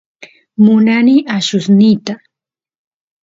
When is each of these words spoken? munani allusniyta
munani 0.63 1.15
allusniyta 1.35 2.13